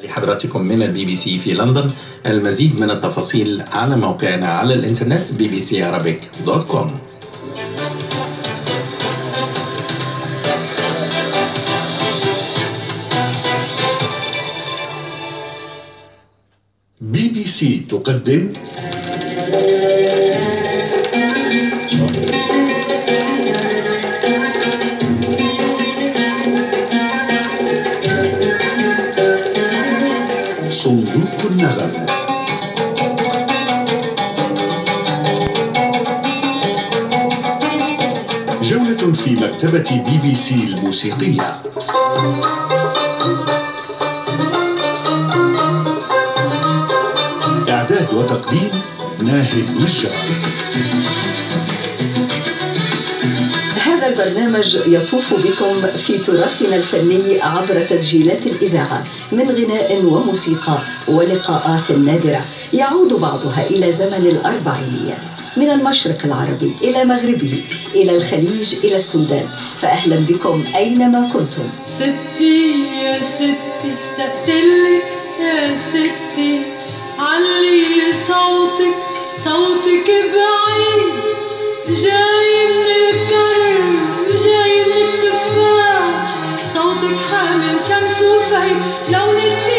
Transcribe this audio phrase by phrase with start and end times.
[0.00, 1.90] لحضراتكم من البي بي سي في لندن
[2.26, 6.98] المزيد من التفاصيل على موقعنا على الإنترنت بي بي سي Arabic dot com
[17.00, 18.52] بي بي سي تقدم.
[38.62, 41.62] جولة في مكتبة بي بي سي الموسيقية.
[47.68, 48.70] إعداد وتقديم
[49.22, 51.11] ناهد نجار.
[54.02, 62.44] هذا البرنامج يطوف بكم في تراثنا الفني عبر تسجيلات الإذاعة من غناء وموسيقى ولقاءات نادرة.
[62.72, 65.22] يعود بعضها إلى زمن الأربعينيات
[65.56, 69.48] من المشرق العربي إلى مغربه إلى الخليج إلى السودان.
[69.76, 71.68] فأهلا بكم أينما كنتم.
[71.86, 75.04] ستي يا ستي اشتقت لك
[75.40, 76.62] يا ستي.
[77.18, 78.96] علي صوتك
[79.36, 80.51] صوتك بعيد
[89.10, 89.71] وفي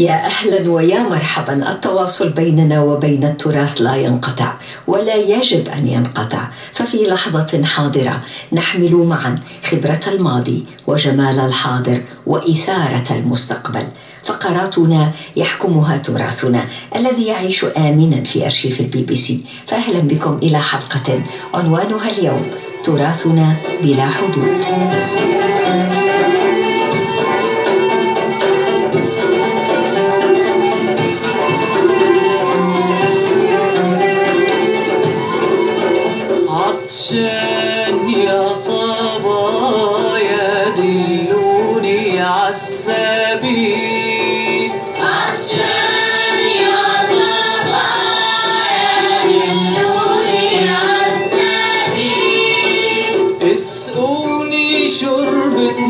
[0.00, 1.72] يا أهلا ويا مرحبا.
[1.72, 4.52] التواصل بيننا وبين التراث لا ينقطع
[4.86, 6.48] ولا يجب أن ينقطع.
[6.72, 9.40] ففي لحظة حاضرة نحمل معا
[9.70, 13.86] خبرة الماضي وجمال الحاضر وإثارة المستقبل.
[14.22, 16.64] فقراتنا يحكمها تراثنا
[16.96, 19.44] الذي يعيش آمنا في أرشيف البي بي سي.
[19.66, 21.22] فاهلا بكم إلى حلقة
[21.54, 22.46] عنوانها اليوم
[22.84, 24.64] تراثنا بلا حدود.
[54.89, 55.87] اسقوني شربة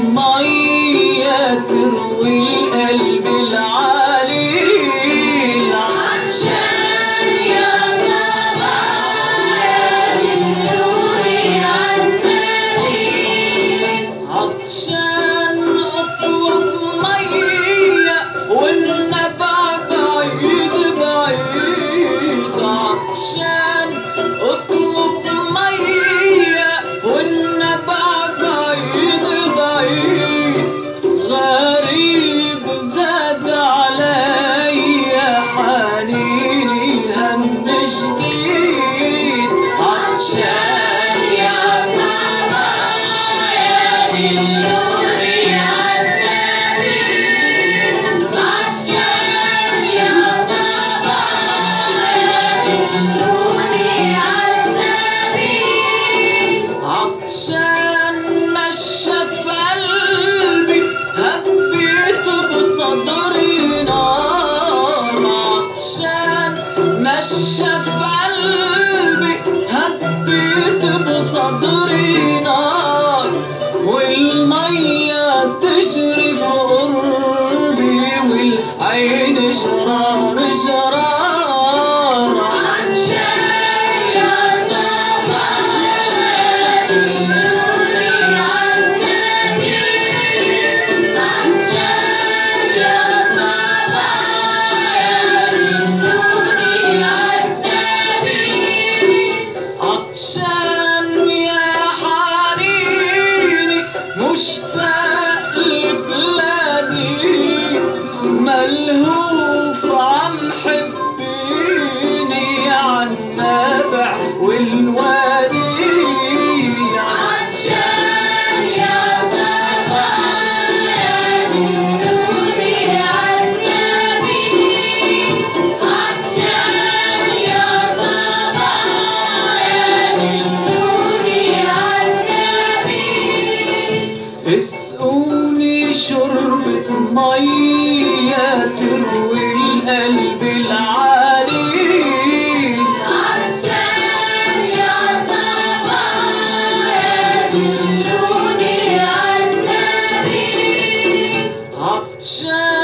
[152.40, 152.79] عطشان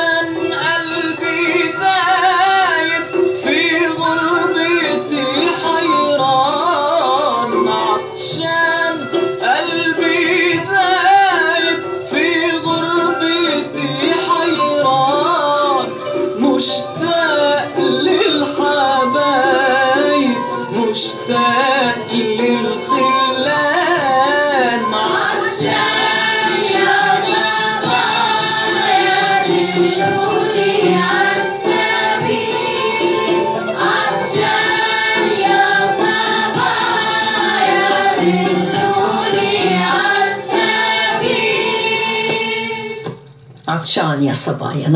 [43.87, 44.89] عطشان يا صبايا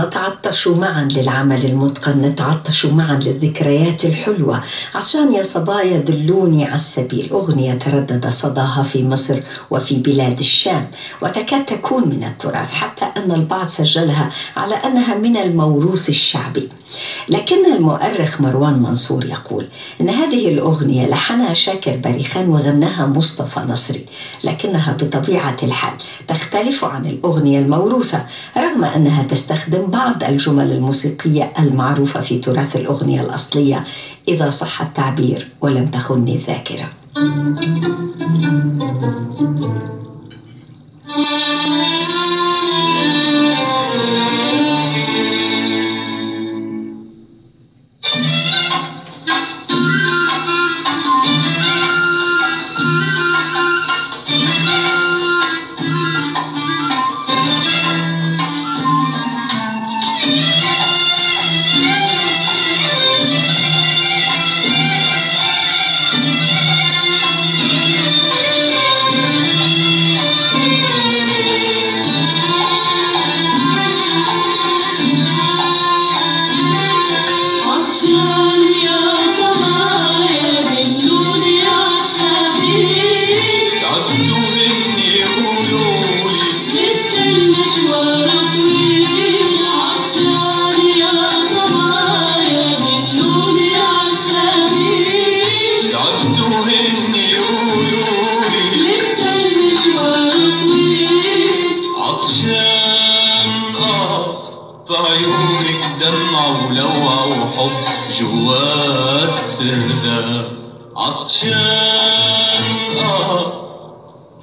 [0.50, 4.62] نتعطش معا للعمل المتقن نتعطش معا للذكريات الحلوة.
[4.94, 7.30] عطشان يا صبايا دلوني على السبيل.
[7.32, 10.86] أغنية تردد صداها في مصر وفي بلاد الشام.
[11.22, 16.68] وتكاد تكون من التراث حتى أن البعض سجلها على أنها من الموروث الشعبي.
[17.28, 19.68] لكن المؤرخ مروان منصور يقول
[20.00, 24.06] أن هذه الأغنية لحنها شاكر بريخان وغناها مصطفى نصري.
[24.44, 25.94] لكنها بطبيعة الحال
[26.28, 28.26] تختلف عن الأغنية الموروثة
[28.56, 33.84] رغم أنها تستخدم بعض الجمل الموسيقية المعروفة في تراث الأغنية الأصلية
[34.28, 36.88] إذا صح التعبير ولم تخني الذاكرة.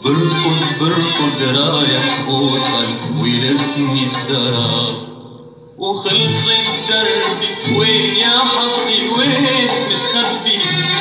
[0.07, 2.87] بركض بركض رايح اوصل
[3.21, 4.95] ويلفني السراب.
[5.77, 9.47] وخلصت دربي وين يا حظي وين
[9.89, 10.96] متخبي؟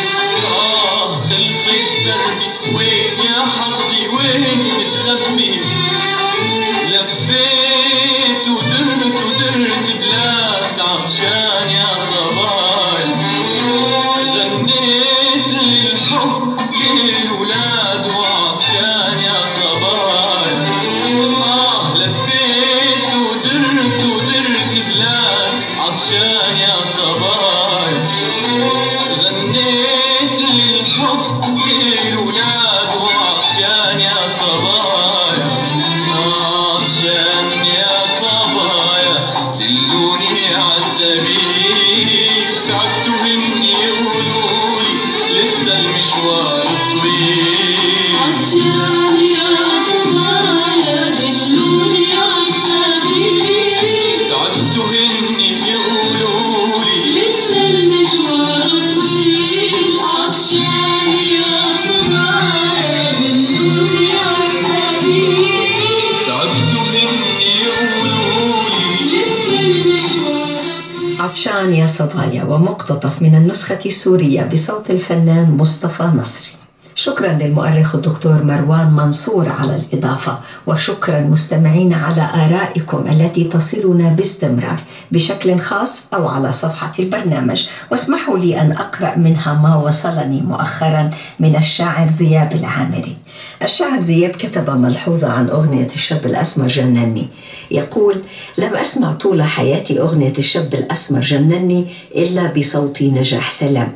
[71.36, 76.52] عطشان يا صبايا ومقتطف من النسخة السورية بصوت الفنان مصطفى نصري.
[76.94, 84.80] شكرا للمؤرخ الدكتور مروان منصور على الإضافة وشكرا مستمعينا على آرائكم التي تصلنا باستمرار
[85.12, 87.68] بشكل خاص أو على صفحة البرنامج.
[87.90, 93.16] واسمحوا لي أن أقرأ منها ما وصلني مؤخرا من الشاعر ذياب العامري.
[93.62, 97.26] الشاعر ذياب كتب ملحوظة عن أغنية الشاب الأسمر جنني.
[97.70, 98.22] يقول
[98.58, 103.92] لم أسمع طول حياتي أغنية الشاب الأسمر جنني إلا بصوت نجاح سلام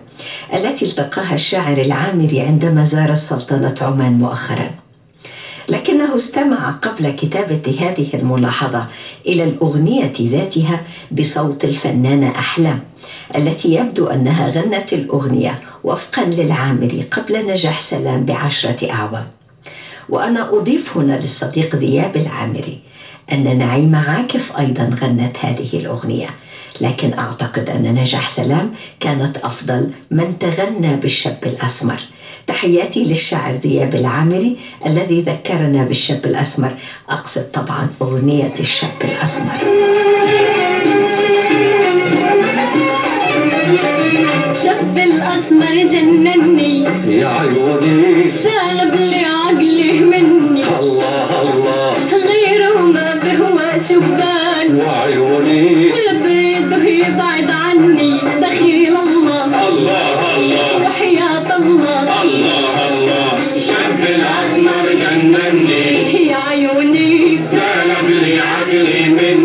[0.55, 4.71] التي التقاها الشاعر العامري عندما زار سلطنة عمان مؤخرا.
[5.69, 8.87] لكنه استمع قبل كتابة هذه الملاحظة
[9.27, 10.81] إلى الأغنية ذاتها
[11.13, 12.81] بصوت الفنانة أحلام.
[13.37, 19.27] التي يبدو أنها غنت الأغنية وفقا للعامري قبل نجاح سلام بعشرة أعوام.
[20.09, 22.79] وأنا أضيف هنا للصديق ذياب العامري
[23.33, 26.31] أن نعيمة عاكف أيضا غنت هذه الأغنية
[26.81, 32.01] لكن أعتقد أن نجاح سلام كانت أفضل من تغنى بالشاب الأسمر.
[32.47, 34.57] تحياتي للشاعر ذياب العامري
[34.87, 36.75] الذي ذكرنا بالشاب الأسمر.
[37.09, 39.59] أقصد طبعا أغنية الشاب الأسمر.
[44.91, 46.85] شاب الأسمر جنني.
[47.09, 48.31] يا عيوني.
[48.31, 50.65] سألب لي عقلي مني.
[50.81, 51.95] الله الله.
[52.13, 54.81] غيره ما بهوى شبان.
[54.81, 55.87] وعيوني.
[55.93, 58.19] ولا بريده يبعد عني.
[58.43, 59.69] دخيل الله.
[59.69, 60.83] الله الله.
[60.83, 62.23] وحياة الله.
[62.23, 63.39] الله الله.
[63.67, 66.27] شاب الأسمر جنني.
[66.27, 67.39] يا عيوني.
[67.51, 69.40] سلب لي عقلي مني.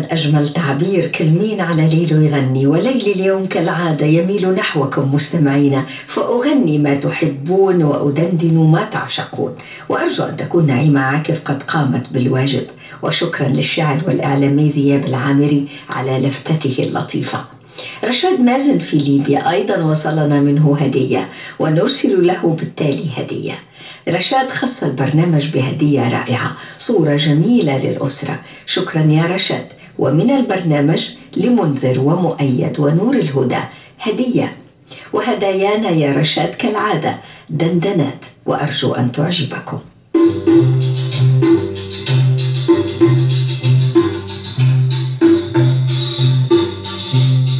[0.00, 6.94] أجمل تعبير كل مين على ليله يغني وليل اليوم كالعادة يميل نحوكم مستمعينا فأغني ما
[6.94, 9.54] تحبون وأدندن ما تعشقون.
[9.88, 12.66] وأرجو أن تكون نعيمة عاكف قد قامت بالواجب.
[13.02, 17.44] وشكرا للشاعر والإعلامي ذياب العامري على لفتته اللطيفة.
[18.04, 23.58] رشاد مازن في ليبيا أيضا وصلنا منه هدية ونرسل له بالتالي هدية.
[24.08, 28.40] رشاد خص البرنامج بهدية رائعة صورة جميلة للأسرة.
[28.66, 29.66] شكرا يا رشاد.
[29.98, 33.62] ومن البرنامج لمنذر ومؤيد ونور الهدى
[34.00, 34.56] هدية.
[35.12, 37.16] وهدايانا يا رشاد كالعادة
[37.50, 39.78] دندنات وأرجو أن تعجبكم.